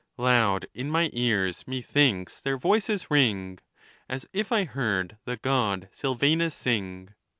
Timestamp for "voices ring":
2.57-3.59